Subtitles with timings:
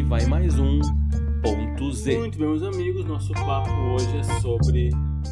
[0.00, 0.80] aqui vai mais um
[1.42, 2.18] ponto Z.
[2.18, 4.88] Muito bem, meus amigos, nosso papo hoje é sobre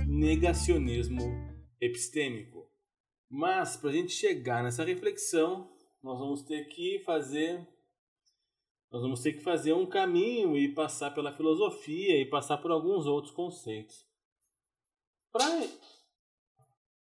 [0.07, 1.23] negacionismo
[1.81, 2.71] epistêmico.
[3.31, 5.71] Mas para a gente chegar nessa reflexão,
[6.03, 7.67] nós vamos ter que fazer
[8.91, 13.07] nós vamos ter que fazer um caminho e passar pela filosofia e passar por alguns
[13.07, 14.07] outros conceitos.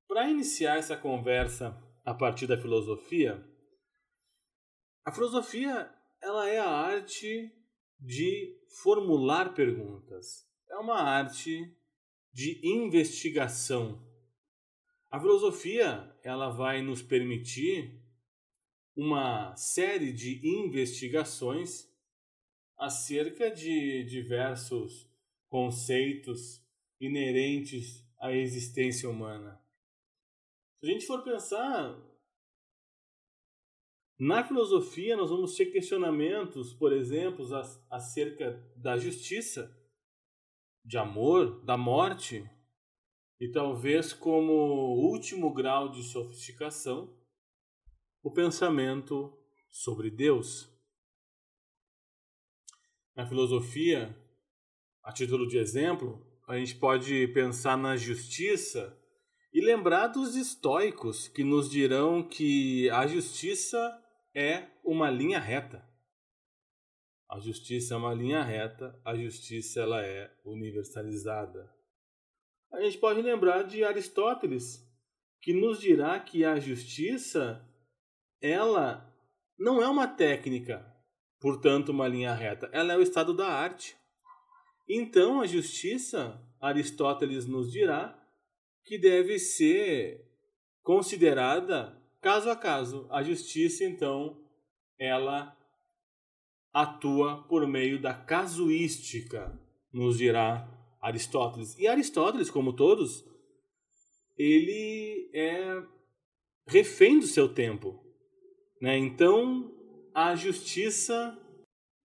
[0.06, 3.42] Para iniciar essa conversa a partir da filosofia,
[5.04, 5.90] a filosofia
[6.22, 7.52] ela é a arte
[7.98, 10.46] de formular perguntas.
[10.68, 11.74] É uma arte
[12.32, 14.06] de investigação.
[15.10, 18.00] A filosofia ela vai nos permitir
[18.94, 21.88] uma série de investigações
[22.76, 25.10] acerca de diversos
[25.48, 26.64] conceitos
[27.00, 29.60] inerentes à existência humana.
[30.78, 32.09] Se a gente for pensar
[34.20, 37.46] na filosofia, nós vamos ter questionamentos, por exemplo,
[37.90, 39.74] acerca da justiça,
[40.84, 42.44] de amor, da morte,
[43.40, 44.52] e talvez como
[45.10, 47.16] último grau de sofisticação,
[48.22, 49.34] o pensamento
[49.70, 50.70] sobre Deus.
[53.16, 54.14] Na filosofia,
[55.02, 58.94] a título de exemplo, a gente pode pensar na justiça
[59.50, 63.99] e lembrar dos estoicos que nos dirão que a justiça
[64.34, 65.88] é uma linha reta.
[67.28, 71.72] A justiça é uma linha reta, a justiça ela é universalizada.
[72.72, 74.84] A gente pode lembrar de Aristóteles,
[75.40, 77.64] que nos dirá que a justiça
[78.40, 79.06] ela
[79.58, 80.84] não é uma técnica,
[81.40, 83.96] portanto, uma linha reta, ela é o estado da arte.
[84.88, 88.16] Então, a justiça, Aristóteles nos dirá,
[88.84, 90.26] que deve ser
[90.82, 93.06] considerada caso a caso.
[93.10, 94.36] A justiça, então,
[94.98, 95.56] ela
[96.72, 99.58] atua por meio da casuística,
[99.92, 100.68] nos dirá
[101.00, 101.76] Aristóteles.
[101.78, 103.24] E Aristóteles, como todos,
[104.36, 105.82] ele é
[106.66, 108.02] refém do seu tempo.
[108.80, 108.96] Né?
[108.96, 109.72] Então,
[110.14, 111.38] a justiça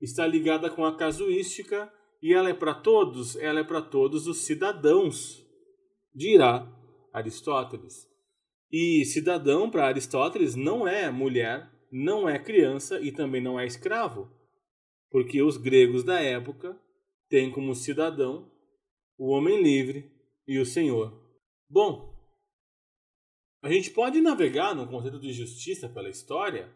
[0.00, 1.92] está ligada com a casuística
[2.22, 5.44] e ela é para todos, ela é para todos os cidadãos,
[6.14, 6.66] dirá
[7.12, 8.08] Aristóteles.
[8.76, 14.28] E cidadão para Aristóteles não é mulher, não é criança e também não é escravo,
[15.12, 16.76] porque os gregos da época
[17.28, 18.50] têm como cidadão
[19.16, 20.12] o homem livre
[20.44, 21.24] e o senhor.
[21.70, 22.18] Bom,
[23.62, 26.68] a gente pode navegar no conceito de justiça pela história,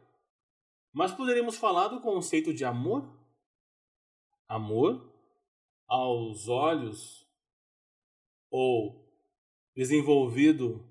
[0.92, 3.12] mas poderíamos falar do conceito de amor?
[4.47, 5.12] Amor,
[5.88, 7.28] aos olhos
[8.53, 9.04] ou
[9.75, 10.88] desenvolvido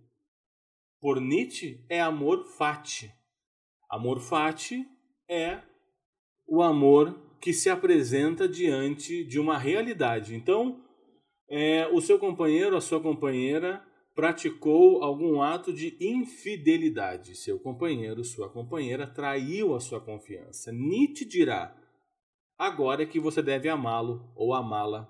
[1.00, 3.12] por Nietzsche é amor fati.
[3.90, 4.86] Amor fati
[5.30, 5.62] é
[6.48, 10.36] o amor que se apresenta diante de uma realidade.
[10.36, 10.84] Então,
[11.50, 17.36] é, o seu companheiro, a sua companheira, praticou algum ato de infidelidade.
[17.36, 20.72] Seu companheiro, sua companheira, traiu a sua confiança.
[20.72, 21.76] Nietzsche dirá:
[22.58, 25.08] agora é que você deve amá-lo ou amá-la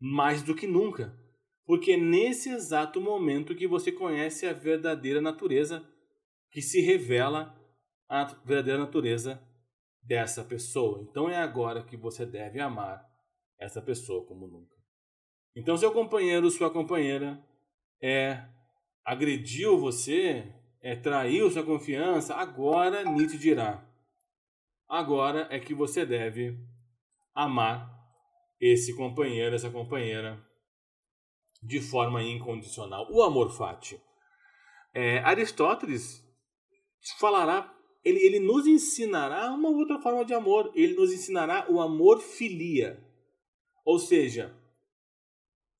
[0.00, 1.16] mais do que nunca.
[1.64, 5.86] Porque é nesse exato momento que você conhece a verdadeira natureza,
[6.50, 7.56] que se revela
[8.08, 9.42] a verdadeira natureza
[10.02, 11.00] dessa pessoa.
[11.02, 13.06] Então é agora que você deve amar
[13.58, 14.76] essa pessoa como nunca.
[15.54, 17.42] Então, seu companheiro, sua companheira,
[18.00, 18.42] é
[19.04, 23.86] agrediu você, é traiu sua confiança, agora Nietzsche dirá:
[24.88, 26.58] agora é que você deve
[27.34, 27.90] amar
[28.60, 30.42] esse companheiro, essa companheira
[31.62, 33.06] de forma incondicional.
[33.10, 34.00] O amor fati.
[34.94, 36.22] É, Aristóteles
[37.18, 37.72] falará,
[38.04, 40.72] ele, ele nos ensinará uma outra forma de amor.
[40.74, 43.02] Ele nos ensinará o amor filia.
[43.84, 44.54] Ou seja,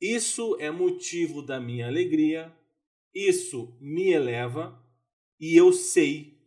[0.00, 2.52] isso é motivo da minha alegria,
[3.14, 4.80] isso me eleva
[5.38, 6.38] e eu sei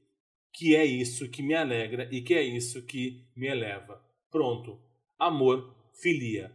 [0.54, 4.02] que é isso que me alegra e que é isso que me eleva.
[4.32, 4.80] Pronto.
[5.18, 6.54] Amor, filia.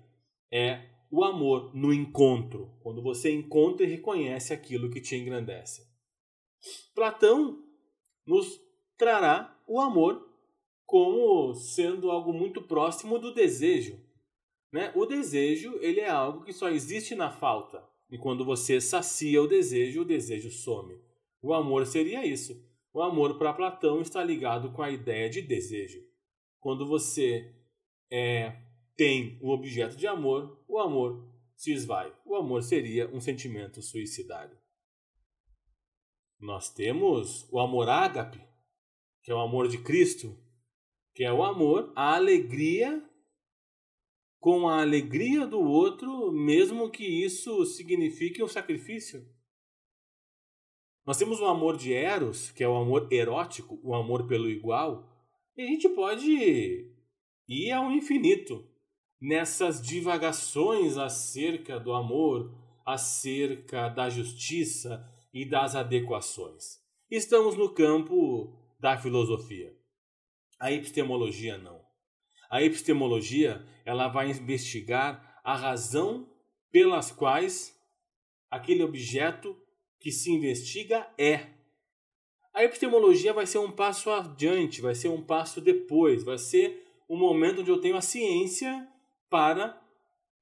[0.53, 5.89] É o amor no encontro, quando você encontra e reconhece aquilo que te engrandece.
[6.95, 7.65] Platão
[8.27, 8.61] nos
[8.97, 10.29] trará o amor
[10.87, 13.99] como sendo algo muito próximo do desejo.
[14.73, 14.93] Né?
[14.95, 17.83] O desejo ele é algo que só existe na falta.
[18.11, 21.01] E quando você sacia o desejo, o desejo some.
[21.43, 22.69] O amor seria isso.
[22.93, 26.01] O amor para Platão está ligado com a ideia de desejo.
[26.59, 27.55] Quando você
[28.11, 28.57] é,
[29.01, 31.27] tem o objeto de amor, o amor
[31.57, 32.15] se esvai.
[32.23, 34.55] O amor seria um sentimento suicidário.
[36.39, 38.47] Nós temos o amor ágape,
[39.23, 40.39] que é o amor de Cristo,
[41.15, 43.03] que é o amor, a alegria
[44.39, 49.27] com a alegria do outro, mesmo que isso signifique um sacrifício.
[51.07, 55.11] Nós temos o amor de Eros, que é o amor erótico, o amor pelo igual,
[55.57, 56.93] e a gente pode
[57.49, 58.70] ir ao infinito
[59.21, 62.55] nessas divagações acerca do amor,
[62.87, 66.81] acerca da justiça e das adequações.
[67.11, 69.77] Estamos no campo da filosofia.
[70.59, 71.81] A epistemologia não.
[72.51, 76.29] A epistemologia, ela vai investigar a razão
[76.71, 77.77] pelas quais
[78.51, 79.57] aquele objeto
[80.01, 81.47] que se investiga é.
[82.53, 87.17] A epistemologia vai ser um passo adiante, vai ser um passo depois, vai ser um
[87.17, 88.90] momento onde eu tenho a ciência
[89.31, 89.81] para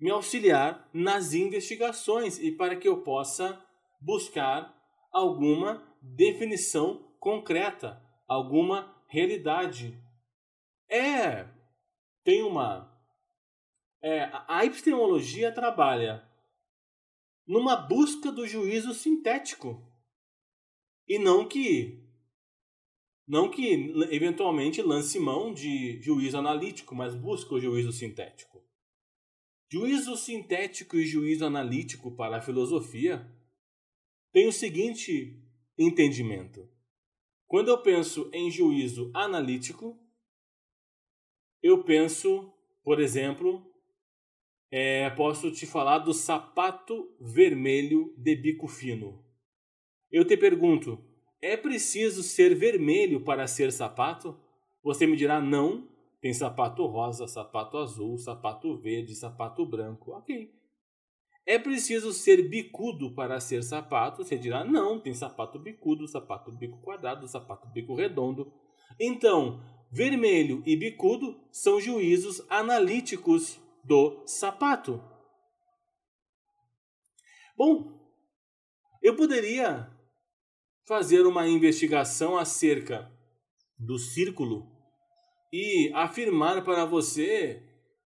[0.00, 3.62] me auxiliar nas investigações e para que eu possa
[4.00, 4.75] buscar
[5.12, 10.00] alguma definição concreta, alguma realidade.
[10.88, 11.46] É,
[12.25, 12.96] tem uma.
[14.00, 16.26] É, a epistemologia trabalha
[17.46, 19.85] numa busca do juízo sintético.
[21.06, 22.08] E não que
[23.26, 28.62] não que eventualmente lance mão de juízo analítico, mas busca o juízo sintético.
[29.70, 33.30] Juízo sintético e juízo analítico para a filosofia
[34.32, 35.42] tem o seguinte
[35.76, 36.66] entendimento.
[37.46, 39.98] Quando eu penso em juízo analítico,
[41.62, 42.50] eu penso,
[42.82, 43.70] por exemplo,
[44.70, 49.22] é, posso te falar do sapato vermelho de bico fino.
[50.10, 51.04] Eu te pergunto,
[51.42, 54.38] é preciso ser vermelho para ser sapato?
[54.82, 55.88] Você me dirá não.
[56.20, 60.12] Tem sapato rosa, sapato azul, sapato verde, sapato branco.
[60.12, 60.52] Ok.
[61.46, 64.22] É preciso ser bicudo para ser sapato?
[64.22, 65.00] Você dirá não.
[65.00, 68.52] Tem sapato bicudo, sapato bico quadrado, sapato bico redondo.
[69.00, 75.02] Então, vermelho e bicudo são juízos analíticos do sapato.
[77.56, 77.98] Bom,
[79.02, 79.90] eu poderia
[80.86, 83.10] fazer uma investigação acerca
[83.78, 84.77] do círculo
[85.52, 87.62] e afirmar para você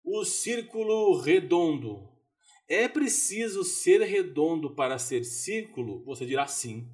[0.04, 2.10] o círculo redondo.
[2.68, 6.04] É preciso ser redondo para ser círculo?
[6.06, 6.88] Você dirá sim.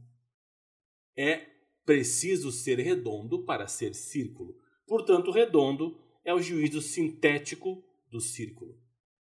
[1.17, 1.45] É
[1.85, 4.55] preciso ser redondo para ser círculo.
[4.87, 8.79] Portanto, redondo é o juízo sintético do círculo.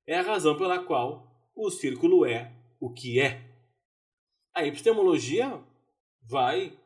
[0.07, 3.47] É a razão pela qual o círculo é o que é.
[4.53, 5.61] A epistemologia
[6.21, 6.78] vai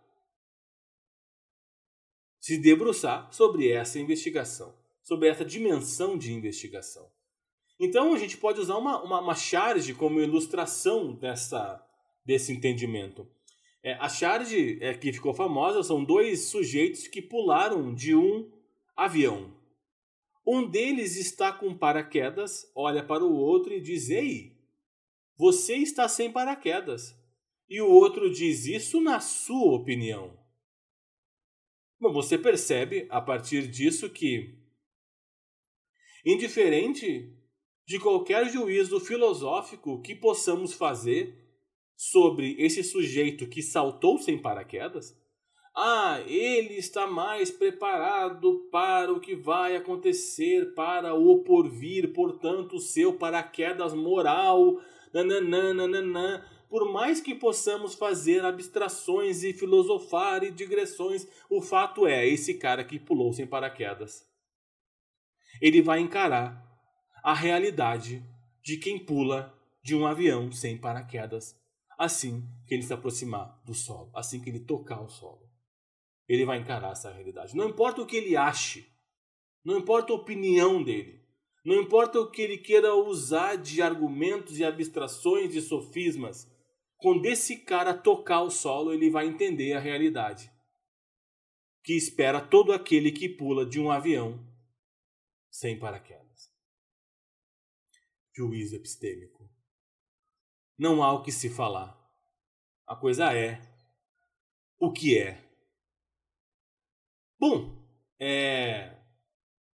[2.44, 7.10] se debruçar sobre essa investigação, sobre essa dimensão de investigação.
[7.80, 11.82] Então a gente pode usar uma, uma, uma charge como ilustração dessa,
[12.26, 13.26] desse entendimento.
[13.82, 18.52] É, a charge é, que ficou famosa são dois sujeitos que pularam de um
[18.94, 19.56] avião.
[20.46, 24.52] Um deles está com paraquedas, olha para o outro e diz: Ei,
[25.38, 27.16] você está sem paraquedas.
[27.70, 30.43] E o outro diz isso na sua opinião.
[32.04, 34.54] Bom, você percebe a partir disso que,
[36.26, 37.34] indiferente
[37.88, 41.34] de qualquer juízo filosófico que possamos fazer
[41.96, 45.18] sobre esse sujeito que saltou sem paraquedas,
[45.74, 52.82] ah, ele está mais preparado para o que vai acontecer, para o porvir, portanto, o
[52.82, 54.78] seu paraquedas moral.
[55.14, 62.56] Nananana, Por mais que possamos fazer abstrações e filosofar e digressões, o fato é: esse
[62.56, 64.28] cara que pulou sem paraquedas.
[65.62, 66.66] Ele vai encarar
[67.24, 68.26] a realidade
[68.64, 69.54] de quem pula
[69.84, 71.56] de um avião sem paraquedas
[71.96, 75.44] assim que ele se aproximar do solo, assim que ele tocar o solo
[76.28, 77.56] ele vai encarar essa realidade.
[77.56, 78.88] Não importa o que ele ache,
[79.64, 81.22] não importa a opinião dele,
[81.66, 86.52] não importa o que ele queira usar de argumentos e abstrações e sofismas,
[87.04, 90.50] quando esse cara tocar o solo, ele vai entender a realidade
[91.84, 94.40] que espera todo aquele que pula de um avião
[95.52, 96.50] sem paraquedas.
[98.34, 99.52] Juízo epistêmico.
[100.78, 101.94] Não há o que se falar.
[102.88, 103.62] A coisa é
[104.80, 105.46] o que é.
[107.38, 107.86] Bom,
[108.18, 108.98] é,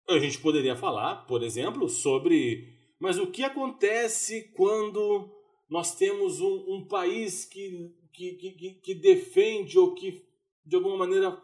[0.09, 2.73] a gente poderia falar, por exemplo, sobre.
[3.00, 5.36] Mas o que acontece quando
[5.68, 10.25] nós temos um, um país que, que, que, que defende ou que,
[10.64, 11.40] de alguma maneira,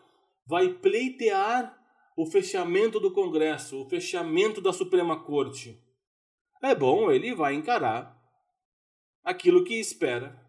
[0.46, 1.78] vai pleitear
[2.16, 5.80] o fechamento do Congresso, o fechamento da Suprema Corte?
[6.62, 8.16] É bom, ele vai encarar
[9.24, 10.40] aquilo que espera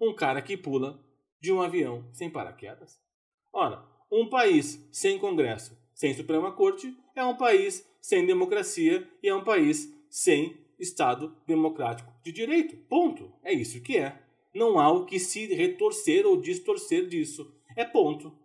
[0.00, 1.02] um cara que pula
[1.40, 3.00] de um avião sem paraquedas.
[3.52, 9.34] Ora, um país sem Congresso, sem Suprema Corte, é um país sem democracia e é
[9.34, 12.76] um país sem Estado democrático de direito.
[12.88, 13.32] Ponto.
[13.42, 14.20] É isso que é.
[14.54, 17.54] Não há o que se retorcer ou distorcer disso.
[17.76, 18.36] É ponto.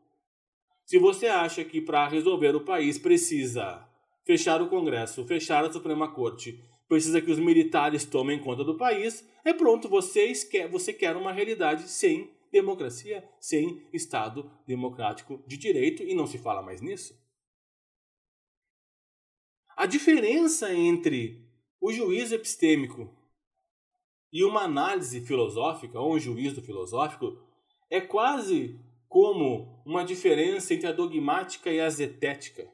[0.85, 3.85] Se você acha que para resolver o país precisa
[4.23, 9.27] fechar o Congresso, fechar a Suprema Corte, precisa que os militares tomem conta do país,
[9.43, 16.03] é pronto, você quer, você quer uma realidade sem democracia, sem Estado democrático de direito
[16.03, 17.17] e não se fala mais nisso.
[19.75, 21.46] A diferença entre
[21.79, 23.13] o juízo epistêmico
[24.31, 27.41] e uma análise filosófica, ou um juízo filosófico,
[27.89, 32.71] é quase como uma diferença entre a dogmática e a zetética.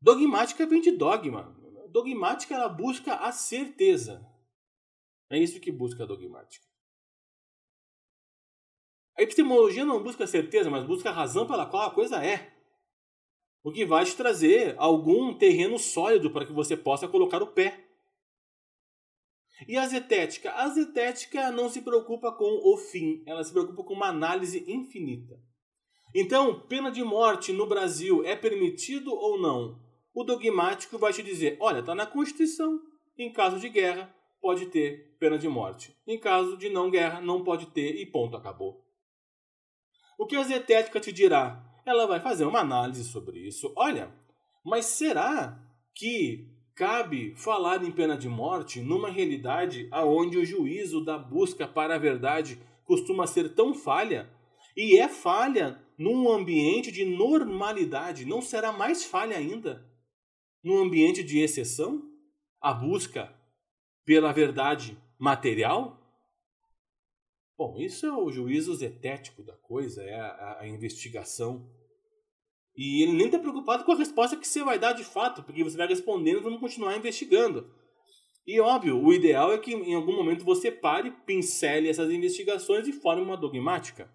[0.00, 1.54] Dogmática vem de dogma.
[1.88, 4.26] Dogmática ela busca a certeza.
[5.30, 6.66] É isso que busca a dogmática.
[9.16, 12.55] A epistemologia não busca a certeza, mas busca a razão pela qual a coisa é.
[13.66, 17.84] O que vai te trazer algum terreno sólido para que você possa colocar o pé.
[19.66, 20.52] E a zetética?
[20.52, 25.34] A zetética não se preocupa com o fim, ela se preocupa com uma análise infinita.
[26.14, 29.82] Então, pena de morte no Brasil é permitido ou não?
[30.14, 32.80] O dogmático vai te dizer: olha, está na Constituição,
[33.18, 35.92] em caso de guerra, pode ter pena de morte.
[36.06, 38.86] Em caso de não guerra, não pode ter e ponto, acabou.
[40.16, 41.65] O que a zetética te dirá?
[41.86, 43.72] Ela vai fazer uma análise sobre isso.
[43.76, 44.12] Olha,
[44.64, 45.56] mas será
[45.94, 51.94] que cabe falar em pena de morte numa realidade aonde o juízo da busca para
[51.94, 54.28] a verdade costuma ser tão falha
[54.76, 59.86] e é falha num ambiente de normalidade, não será mais falha ainda
[60.62, 62.02] num ambiente de exceção?
[62.60, 63.32] A busca
[64.04, 65.95] pela verdade material?
[67.56, 71.70] Bom, isso é o juízo zetético da coisa, é a, a investigação
[72.76, 75.64] e ele nem está preocupado com a resposta que você vai dar de fato, porque
[75.64, 77.72] você vai respondendo e vamos continuar investigando.
[78.46, 82.92] E óbvio, o ideal é que em algum momento você pare, pincele essas investigações e
[82.92, 84.12] forme uma dogmática.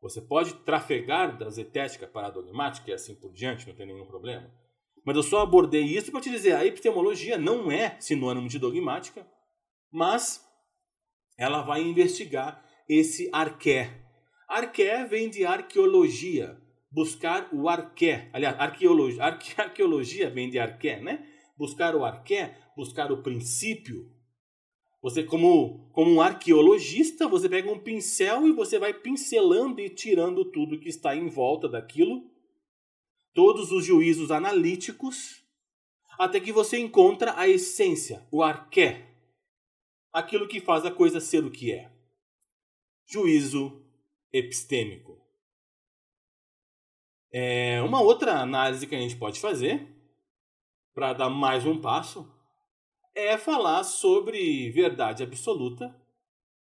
[0.00, 4.06] Você pode trafegar da zetética para a dogmática e assim por diante, não tem nenhum
[4.06, 4.50] problema.
[5.04, 9.26] Mas eu só abordei isso para te dizer, a epistemologia não é sinônimo de dogmática,
[9.92, 10.42] mas
[11.40, 14.02] ela vai investigar esse arqué.
[14.46, 16.60] Arqué vem de arqueologia,
[16.92, 18.28] buscar o arqué.
[18.30, 21.26] Aliás, arqueologia, arque, arqueologia vem de arqué, né?
[21.56, 24.06] Buscar o arqué, buscar o princípio.
[25.00, 30.44] Você, como, como um arqueologista, você pega um pincel e você vai pincelando e tirando
[30.44, 32.22] tudo que está em volta daquilo,
[33.32, 35.42] todos os juízos analíticos,
[36.18, 39.09] até que você encontra a essência, o arqué,
[40.12, 41.90] aquilo que faz a coisa ser o que é.
[43.06, 43.84] Juízo
[44.32, 45.18] epistêmico.
[47.32, 49.86] É, uma outra análise que a gente pode fazer,
[50.92, 52.28] para dar mais um passo,
[53.14, 55.94] é falar sobre verdade absoluta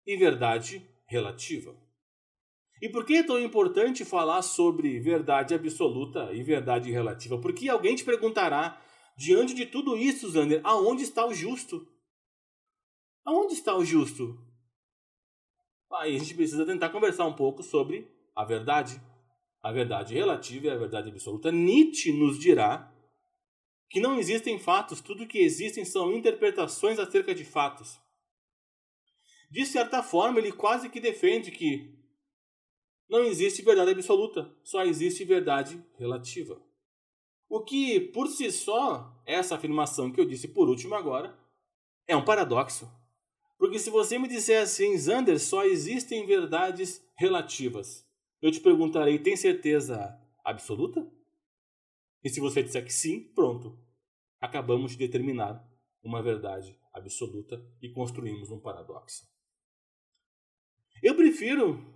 [0.05, 1.75] e verdade relativa.
[2.81, 7.39] E por que é tão importante falar sobre verdade absoluta e verdade relativa?
[7.39, 8.79] Porque alguém te perguntará,
[9.17, 11.87] diante de tudo isso, Zander, aonde está o justo?
[13.27, 14.39] Aonde está o justo?
[15.91, 19.01] Aí a gente precisa tentar conversar um pouco sobre a verdade
[19.61, 22.89] a verdade relativa e a verdade absoluta, Nietzsche nos dirá
[23.89, 27.99] que não existem fatos, tudo que existem são interpretações acerca de fatos.
[29.51, 31.93] De certa forma, ele quase que defende que
[33.09, 36.61] não existe verdade absoluta, só existe verdade relativa.
[37.49, 41.37] O que, por si só, essa afirmação que eu disse por último agora,
[42.07, 42.89] é um paradoxo.
[43.57, 48.07] Porque se você me disser assim, Zander, só existem verdades relativas
[48.41, 51.09] eu te perguntarei: tem certeza absoluta?
[52.23, 53.77] E se você disser que sim, pronto.
[54.39, 55.67] Acabamos de determinar
[56.03, 59.27] uma verdade absoluta e construímos um paradoxo.
[61.01, 61.95] Eu prefiro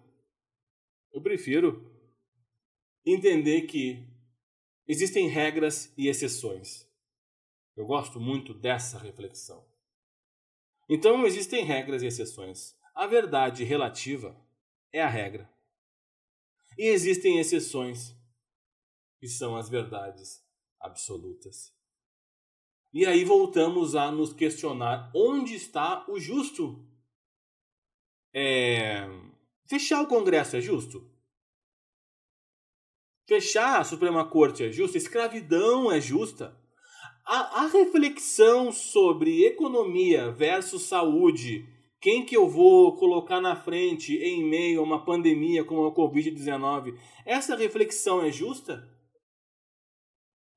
[1.13, 1.91] eu prefiro
[3.05, 4.07] entender que
[4.87, 6.87] existem regras e exceções.
[7.75, 9.70] Eu gosto muito dessa reflexão.
[10.89, 12.75] Então existem regras e exceções.
[12.93, 14.35] A verdade relativa
[14.91, 15.49] é a regra.
[16.77, 18.15] E existem exceções,
[19.19, 20.43] que são as verdades
[20.79, 21.73] absolutas.
[22.93, 26.85] E aí voltamos a nos questionar onde está o justo.
[28.33, 29.07] É...
[29.65, 31.09] Fechar o Congresso é justo?
[33.27, 34.97] Fechar a Suprema Corte é justo?
[34.97, 36.60] Escravidão é justa?
[37.33, 41.65] A, a reflexão sobre economia versus saúde
[42.01, 46.99] quem que eu vou colocar na frente em meio a uma pandemia como a Covid-19?
[47.25, 48.85] Essa reflexão é justa?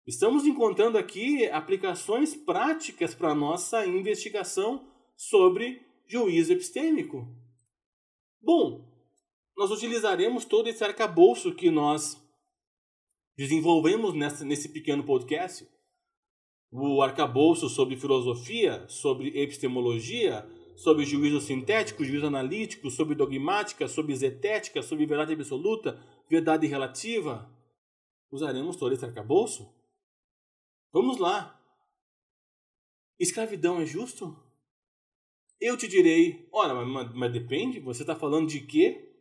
[0.04, 4.85] Estamos encontrando aqui aplicações práticas para nossa investigação
[5.16, 7.25] sobre juízo epistêmico.
[8.43, 8.85] Bom,
[9.57, 12.21] nós utilizaremos todo esse arcabouço que nós
[13.37, 15.73] desenvolvemos nessa, nesse pequeno podcast.
[16.76, 24.83] O arcabouço sobre filosofia, sobre epistemologia, sobre juízo sintético, juízo analítico, sobre dogmática, sobre zetética,
[24.83, 27.49] sobre verdade absoluta, verdade relativa.
[28.28, 29.73] Usaremos todo esse arcabouço?
[30.93, 31.64] Vamos lá.
[33.21, 34.37] Escravidão é justo?
[35.61, 39.14] Eu te direi, ora, mas, mas depende, você está falando de quê?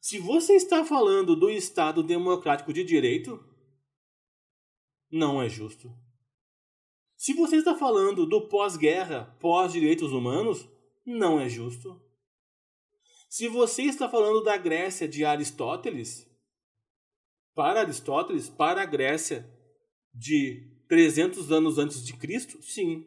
[0.00, 3.44] Se você está falando do Estado democrático de direito,
[5.10, 5.92] não é justo.
[7.20, 10.66] Se você está falando do pós-guerra, pós-direitos humanos,
[11.04, 12.00] não é justo.
[13.28, 16.26] Se você está falando da Grécia de Aristóteles,
[17.54, 19.46] para Aristóteles, para a Grécia
[20.14, 23.06] de 300 anos antes de Cristo, sim,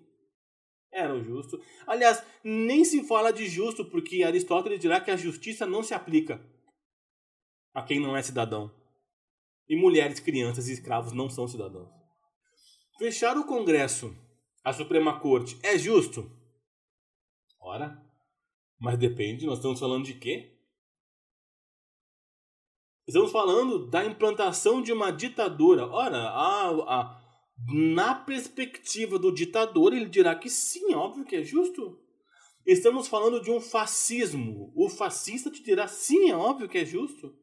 [0.92, 1.60] era o justo.
[1.88, 6.40] Aliás, nem se fala de justo porque Aristóteles dirá que a justiça não se aplica
[7.74, 8.72] a quem não é cidadão.
[9.68, 12.03] E mulheres, crianças e escravos não são cidadãos.
[12.98, 14.16] Fechar o Congresso,
[14.64, 16.32] a Suprema Corte, é justo?
[17.60, 18.00] Ora,
[18.80, 20.54] mas depende, nós estamos falando de quê?
[23.08, 25.88] Estamos falando da implantação de uma ditadura.
[25.88, 27.22] Ora, a, a,
[27.68, 32.00] na perspectiva do ditador, ele dirá que sim, óbvio que é justo.
[32.66, 34.72] Estamos falando de um fascismo.
[34.76, 37.36] O fascista te dirá sim, é óbvio que é justo.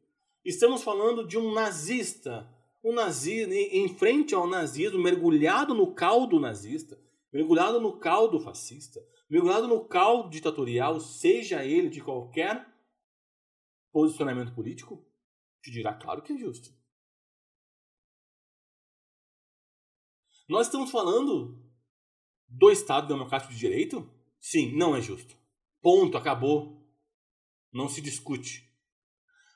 [0.43, 2.49] Estamos falando de um nazista
[2.83, 6.99] um nazismo, em frente ao nazismo, mergulhado no caldo nazista,
[7.31, 12.67] mergulhado no caldo fascista, mergulhado no caldo ditatorial, seja ele de qualquer
[13.91, 15.05] posicionamento político,
[15.61, 16.69] te dirá claro que é justo.
[20.49, 21.63] Nós estamos falando
[22.47, 24.09] do Estado Democrático de Direito?
[24.39, 25.37] Sim, não é justo.
[25.81, 26.85] Ponto, acabou.
[27.71, 28.69] Não se discute.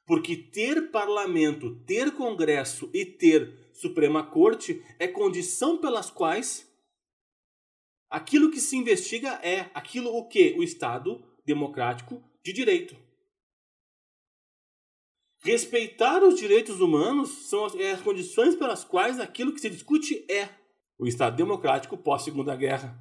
[0.05, 6.71] Porque ter parlamento, ter congresso e ter Suprema Corte é condição pelas quais
[8.09, 10.55] aquilo que se investiga é aquilo o que?
[10.57, 12.95] O Estado democrático de direito.
[15.43, 20.25] Respeitar os direitos humanos são as, é as condições pelas quais aquilo que se discute
[20.31, 20.49] é
[20.97, 22.97] o Estado democrático pós-Segunda Guerra,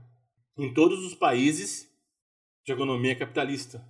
[0.59, 1.89] em todos os países
[2.65, 3.87] de economia capitalista.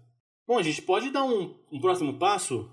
[0.47, 2.71] Bom, a gente pode dar um, um próximo passo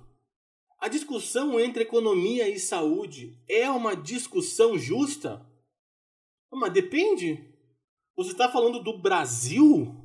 [0.81, 5.45] a discussão entre economia e saúde é uma discussão justa?
[6.51, 7.39] Mas depende.
[8.17, 9.95] Você está falando do Brasil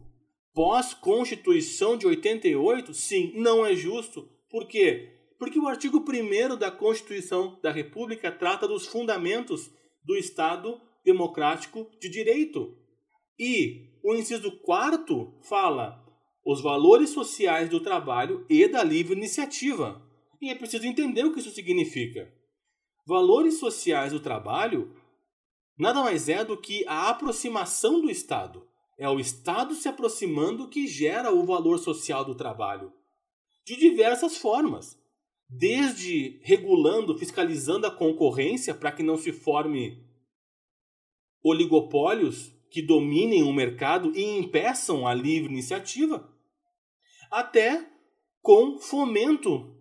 [0.52, 2.92] pós-Constituição de 88?
[2.92, 4.28] Sim, não é justo.
[4.50, 5.14] Por quê?
[5.38, 9.70] Porque o artigo 1 da Constituição da República trata dos fundamentos
[10.04, 12.76] do Estado democrático de direito.
[13.38, 16.04] E o inciso 4 fala
[16.44, 20.05] os valores sociais do trabalho e da livre iniciativa.
[20.40, 22.32] E é preciso entender o que isso significa.
[23.06, 24.94] Valores sociais do trabalho
[25.78, 28.66] nada mais é do que a aproximação do Estado.
[28.98, 32.92] É o Estado se aproximando que gera o valor social do trabalho.
[33.64, 34.98] De diversas formas.
[35.48, 40.04] Desde regulando, fiscalizando a concorrência para que não se forme
[41.42, 46.28] oligopólios que dominem o mercado e impeçam a livre iniciativa,
[47.30, 47.88] até
[48.42, 49.75] com fomento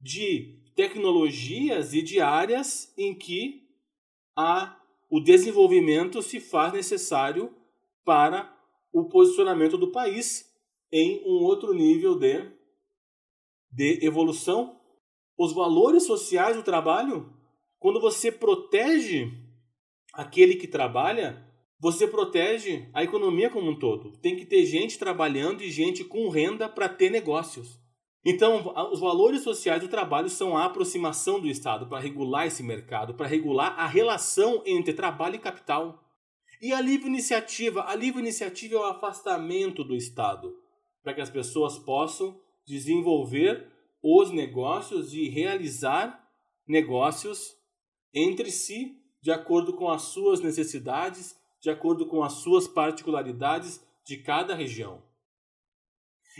[0.00, 3.68] de tecnologias e de áreas em que
[4.36, 7.54] a, o desenvolvimento se faz necessário
[8.04, 8.56] para
[8.92, 10.50] o posicionamento do país
[10.90, 12.50] em um outro nível de,
[13.70, 14.80] de evolução.
[15.36, 17.32] Os valores sociais do trabalho,
[17.78, 19.32] quando você protege
[20.12, 21.46] aquele que trabalha,
[21.78, 24.12] você protege a economia como um todo.
[24.18, 27.78] Tem que ter gente trabalhando e gente com renda para ter negócios.
[28.24, 33.14] Então, os valores sociais do trabalho são a aproximação do Estado para regular esse mercado,
[33.14, 36.04] para regular a relação entre trabalho e capital.
[36.60, 37.84] E a livre iniciativa?
[37.88, 40.54] A livre iniciativa é o afastamento do Estado,
[41.02, 43.66] para que as pessoas possam desenvolver
[44.02, 46.28] os negócios e realizar
[46.68, 47.56] negócios
[48.12, 54.18] entre si, de acordo com as suas necessidades, de acordo com as suas particularidades de
[54.18, 55.02] cada região.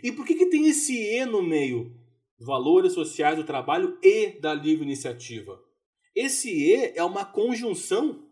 [0.03, 1.95] E por que, que tem esse E no meio?
[2.39, 5.63] Valores sociais do trabalho e da livre iniciativa.
[6.15, 8.27] Esse E é uma conjunção.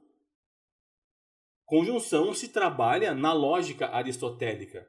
[1.64, 4.88] Conjunção se trabalha na lógica aristotélica.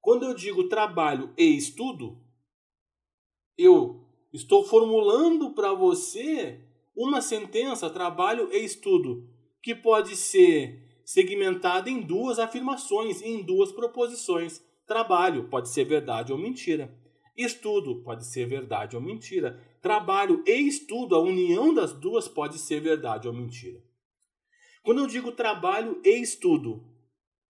[0.00, 2.20] Quando eu digo trabalho e estudo,
[3.56, 6.60] eu estou formulando para você
[6.96, 9.28] uma sentença, trabalho e estudo,
[9.62, 14.64] que pode ser segmentada em duas afirmações, em duas proposições.
[14.92, 16.94] Trabalho pode ser verdade ou mentira.
[17.34, 19.58] Estudo pode ser verdade ou mentira.
[19.80, 23.82] Trabalho e estudo, a união das duas pode ser verdade ou mentira.
[24.82, 26.84] Quando eu digo trabalho e estudo,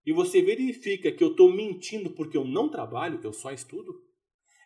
[0.07, 4.01] e você verifica que eu estou mentindo porque eu não trabalho, eu só estudo,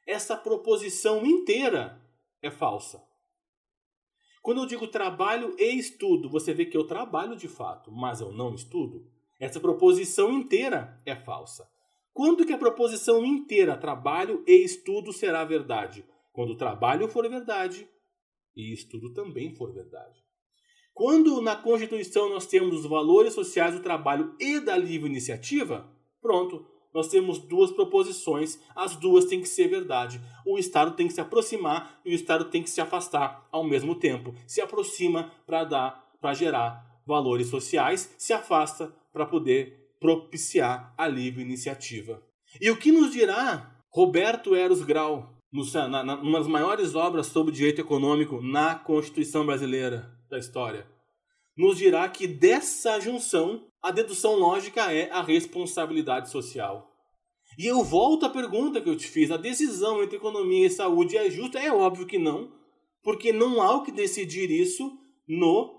[0.07, 1.99] essa proposição inteira
[2.43, 3.03] é falsa.
[4.43, 8.31] Quando eu digo trabalho e estudo, você vê que eu trabalho de fato, mas eu
[8.33, 9.11] não estudo?
[9.41, 11.75] Essa proposição inteira é falsa.
[12.17, 16.03] Quando que a proposição inteira, trabalho e estudo, será verdade?
[16.33, 17.87] Quando o trabalho for verdade
[18.57, 20.25] e estudo também for verdade.
[20.95, 26.67] Quando na Constituição nós temos os valores sociais do trabalho e da livre iniciativa, pronto,
[26.95, 30.19] nós temos duas proposições, as duas têm que ser verdade.
[30.47, 33.95] O Estado tem que se aproximar e o Estado tem que se afastar ao mesmo
[33.95, 34.35] tempo.
[34.47, 41.43] Se aproxima para dar, para gerar valores sociais, se afasta para poder propiciar a livre
[41.43, 42.23] iniciativa.
[42.61, 47.53] E o que nos dirá Roberto Eros Grau, na, na, uma das maiores obras sobre
[47.53, 50.87] direito econômico na Constituição brasileira da história?
[51.57, 56.93] Nos dirá que dessa junção a dedução lógica é a responsabilidade social.
[57.59, 61.17] E eu volto à pergunta que eu te fiz: a decisão entre economia e saúde
[61.17, 61.59] é justa?
[61.59, 62.53] É óbvio que não,
[63.03, 65.76] porque não há o que decidir isso no,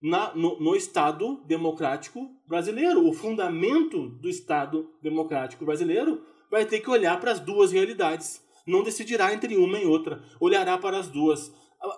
[0.00, 3.06] na, no, no Estado democrático brasileiro.
[3.06, 8.42] O fundamento do Estado democrático brasileiro vai ter que olhar para as duas realidades.
[8.66, 11.52] Não decidirá entre uma e outra, olhará para as duas,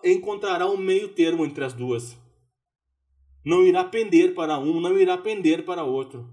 [0.05, 2.17] encontrará um meio termo entre as duas.
[3.45, 6.29] Não irá pender para um, não irá pender para outro.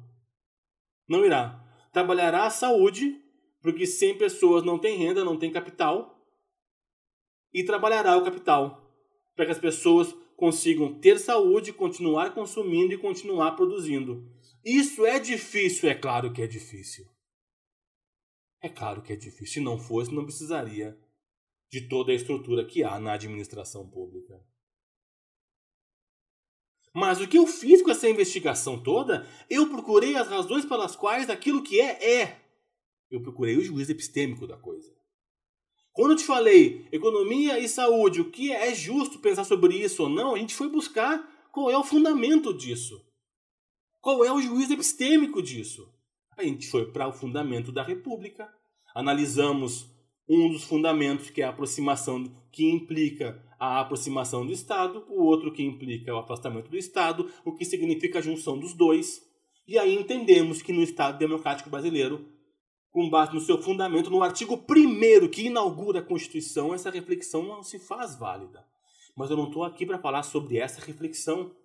[1.08, 1.64] Não irá.
[1.92, 3.20] Trabalhará a saúde,
[3.62, 6.22] porque sem pessoas não tem renda, não tem capital.
[7.54, 8.94] E trabalhará o capital,
[9.36, 14.32] para que as pessoas consigam ter saúde, continuar consumindo e continuar produzindo.
[14.64, 17.06] Isso é difícil, é claro que é difícil.
[18.62, 19.56] É claro que é difícil.
[19.56, 20.98] Se não fosse, não precisaria
[21.70, 24.40] de toda a estrutura que há na administração pública.
[26.94, 31.30] Mas o que eu fiz com essa investigação toda, eu procurei as razões pelas quais
[31.30, 32.42] aquilo que é, é.
[33.10, 34.96] Eu procurei o juiz epistêmico da coisa.
[35.98, 40.10] Quando eu te falei economia e saúde, o que é justo pensar sobre isso ou
[40.10, 43.04] não, a gente foi buscar qual é o fundamento disso.
[44.00, 45.92] Qual é o juiz epistêmico disso?
[46.38, 48.48] A gente foi para o fundamento da República,
[48.94, 49.90] analisamos
[50.30, 55.52] um dos fundamentos que é a aproximação que implica a aproximação do Estado, o outro
[55.52, 59.20] que implica o afastamento do Estado, o que significa a junção dos dois.
[59.68, 62.37] E aí entendemos que no Estado Democrático Brasileiro,
[62.98, 67.62] com base no seu fundamento, no artigo 1 que inaugura a Constituição, essa reflexão não
[67.62, 68.68] se faz válida.
[69.16, 71.56] Mas eu não estou aqui para falar sobre essa reflexão.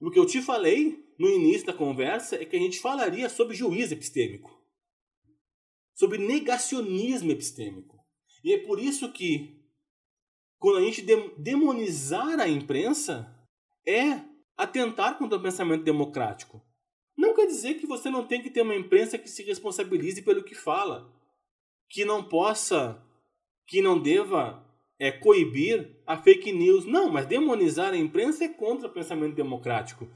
[0.00, 3.56] O que eu te falei no início da conversa é que a gente falaria sobre
[3.56, 4.56] juízo epistêmico,
[5.92, 7.98] sobre negacionismo epistêmico.
[8.44, 9.60] E é por isso que
[10.56, 11.02] quando a gente
[11.36, 13.28] demonizar a imprensa,
[13.84, 14.20] é
[14.56, 16.64] atentar contra o pensamento democrático.
[17.16, 20.42] Não quer dizer que você não tem que ter uma imprensa que se responsabilize pelo
[20.42, 21.12] que fala,
[21.88, 23.00] que não possa,
[23.66, 24.64] que não deva
[24.98, 26.84] é, coibir a fake news.
[26.84, 30.08] Não, mas demonizar a imprensa é contra o pensamento democrático.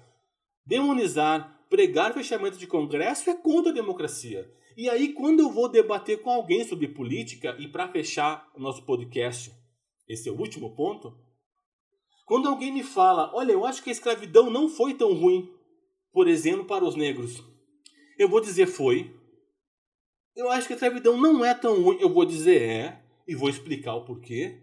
[0.66, 4.50] Demonizar, pregar fechamento de congresso é contra a democracia.
[4.76, 8.84] E aí, quando eu vou debater com alguém sobre política, e para fechar o nosso
[8.84, 9.52] podcast,
[10.08, 11.16] esse é o último ponto.
[12.24, 15.50] Quando alguém me fala, olha, eu acho que a escravidão não foi tão ruim,
[16.12, 17.42] por exemplo, para os negros,
[18.18, 19.14] eu vou dizer foi.
[20.34, 23.48] Eu acho que a escravidão não é tão ruim, eu vou dizer é, e vou
[23.48, 24.62] explicar o porquê.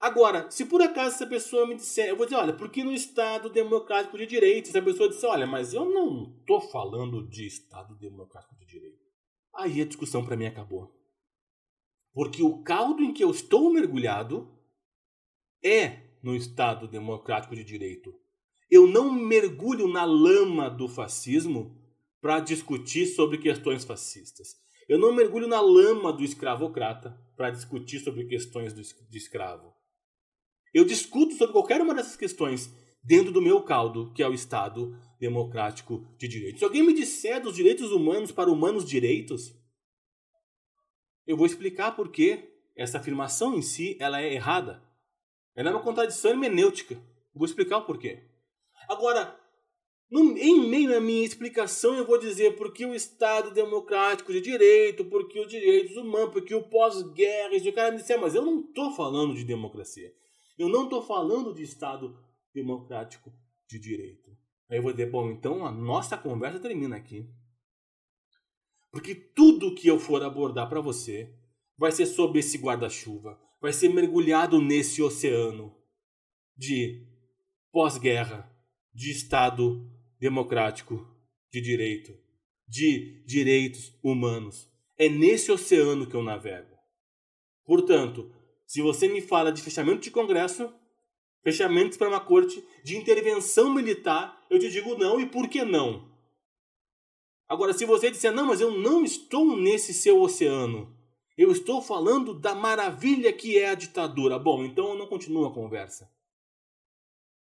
[0.00, 3.48] Agora, se por acaso essa pessoa me disser, eu vou dizer, olha, porque no Estado
[3.48, 7.94] Democrático de Direito, se a pessoa disser, olha, mas eu não estou falando de Estado
[7.94, 9.04] Democrático de Direito.
[9.54, 10.94] Aí a discussão para mim acabou.
[12.12, 14.52] Porque o caldo em que eu estou mergulhado
[15.62, 18.14] é no Estado democrático de direito.
[18.74, 21.80] Eu não mergulho na lama do fascismo
[22.20, 24.56] para discutir sobre questões fascistas.
[24.88, 29.72] Eu não mergulho na lama do escravocrata para discutir sobre questões de escravo.
[30.74, 32.68] Eu discuto sobre qualquer uma dessas questões
[33.00, 36.58] dentro do meu caldo, que é o Estado democrático de direito.
[36.58, 39.54] Se alguém me disser dos direitos humanos para humanos direitos,
[41.24, 42.42] eu vou explicar por que
[42.74, 44.82] essa afirmação em si ela é errada.
[45.54, 47.00] Ela é uma contradição hermenêutica.
[47.32, 48.33] Vou explicar o porquê.
[48.88, 49.38] Agora,
[50.10, 54.40] no, em meio à minha explicação, eu vou dizer por que o Estado democrático de
[54.40, 58.34] direito, por que os direitos humanos, por que o pós-guerra, e o cara me mas
[58.34, 60.12] eu não estou falando de democracia.
[60.56, 62.16] Eu não estou falando de Estado
[62.54, 63.32] democrático
[63.68, 64.30] de direito.
[64.70, 67.28] Aí eu vou dizer, bom, então a nossa conversa termina aqui.
[68.92, 71.34] Porque tudo que eu for abordar para você
[71.76, 75.76] vai ser sobre esse guarda-chuva, vai ser mergulhado nesse oceano
[76.56, 77.04] de
[77.72, 78.48] pós-guerra,
[78.94, 81.06] de Estado democrático
[81.50, 82.16] de direito,
[82.66, 84.70] de direitos humanos.
[84.96, 86.74] É nesse oceano que eu navego.
[87.64, 88.32] Portanto,
[88.66, 90.72] se você me fala de fechamento de Congresso,
[91.42, 96.12] fechamento para uma corte, de intervenção militar, eu te digo não e por que não?
[97.48, 100.96] Agora, se você disser, não, mas eu não estou nesse seu oceano,
[101.36, 104.38] eu estou falando da maravilha que é a ditadura.
[104.38, 106.10] Bom, então eu não continuo a conversa.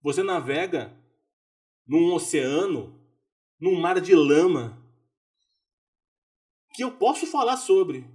[0.02, 0.96] Você navega
[1.90, 3.04] num oceano,
[3.60, 4.80] num mar de lama,
[6.76, 8.06] que eu posso falar sobre,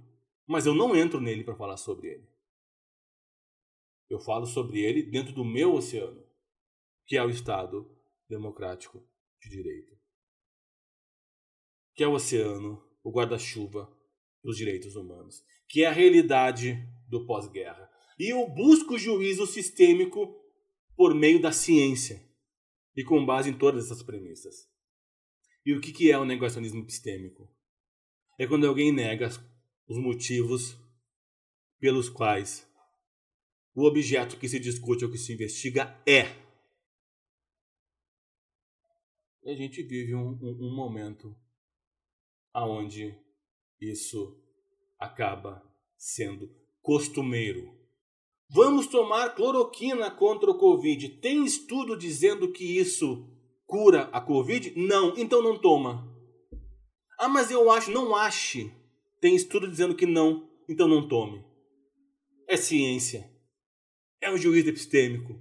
[0.47, 2.27] mas eu não entro nele para falar sobre ele.
[4.09, 6.25] Eu falo sobre ele dentro do meu oceano,
[7.05, 7.85] que é o Estado
[8.29, 9.05] democrático
[9.41, 9.93] de direito.
[11.93, 13.91] Que é o oceano, o guarda-chuva
[14.41, 16.77] dos direitos humanos, que é a realidade
[17.09, 17.91] do pós-guerra.
[18.17, 20.33] E eu busco juízo sistêmico
[20.95, 22.24] por meio da ciência
[22.95, 24.69] e com base em todas essas premissas.
[25.65, 27.49] E o que é o negacionismo epistêmico?
[28.37, 29.29] É quando alguém nega
[29.87, 30.77] os motivos
[31.79, 32.67] pelos quais
[33.75, 36.23] o objeto que se discute ou que se investiga é.
[39.43, 41.37] E a gente vive um, um, um momento
[42.53, 43.19] aonde
[43.79, 44.41] isso
[44.97, 45.61] acaba
[45.97, 46.49] sendo
[46.81, 47.84] costumeiro.
[48.49, 51.09] Vamos tomar cloroquina contra o Covid.
[51.19, 53.27] Tem estudo dizendo que isso
[53.65, 54.73] cura a Covid?
[54.77, 56.07] Não, então não toma.
[57.17, 58.71] Ah, mas eu acho, não ache.
[59.19, 61.43] Tem estudo dizendo que não, então não tome.
[62.47, 63.29] É ciência.
[64.21, 65.39] É um juízo epistêmico.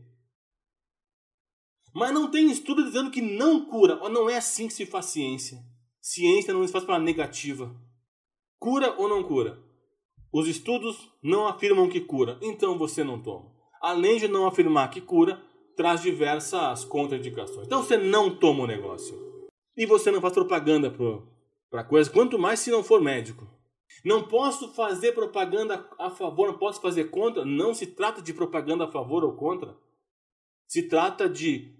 [1.94, 4.02] Mas não tem estudo dizendo que não cura.
[4.02, 5.58] Ou não é assim que se faz ciência.
[6.00, 7.74] Ciência não se faz para negativa.
[8.58, 9.63] Cura ou não cura?
[10.34, 13.52] Os estudos não afirmam que cura, então você não toma.
[13.80, 15.40] Além de não afirmar que cura,
[15.76, 17.68] traz diversas contraindicações.
[17.68, 19.16] Então você não toma o negócio.
[19.76, 20.92] E você não faz propaganda
[21.70, 23.48] para coisa, quanto mais se não for médico.
[24.04, 27.44] Não posso fazer propaganda a favor, não posso fazer contra.
[27.44, 29.76] Não se trata de propaganda a favor ou contra.
[30.66, 31.72] Se trata de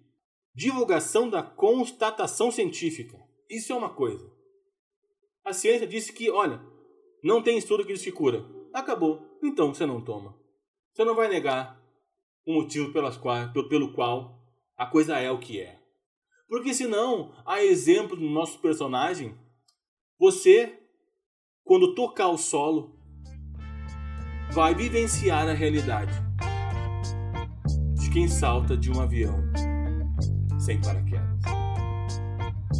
[0.55, 3.19] divulgação da constatação científica.
[3.51, 4.31] Isso é uma coisa.
[5.45, 6.63] A ciência disse que, olha,
[7.25, 8.45] não tem estudo que diz que cura.
[8.73, 9.39] Acabou.
[9.43, 10.37] Então você não toma.
[10.93, 11.81] Você não vai negar
[12.47, 14.45] o motivo pelas qual, pelo qual
[14.77, 15.81] a coisa é o que é.
[16.47, 19.35] Porque senão, a exemplo do nosso personagem,
[20.21, 20.79] você,
[21.65, 22.95] quando tocar o solo,
[24.53, 26.13] vai vivenciar a realidade
[27.95, 29.39] de quem salta de um avião
[30.61, 31.41] sem paraquedas.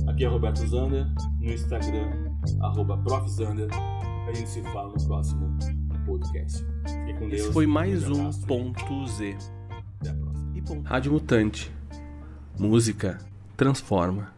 [0.07, 1.07] Aqui é Roberto Zander,
[1.41, 2.11] no Instagram,
[2.61, 3.03] arroba
[4.27, 5.59] a gente se fala no próximo
[6.07, 6.65] podcast.
[6.87, 7.43] Fique com Deus.
[7.43, 9.37] Esse foi mais um ponto Z.
[10.01, 10.45] Até a próxima.
[10.85, 11.73] Rádio Mutante.
[12.59, 13.19] Música
[13.57, 14.34] transforma.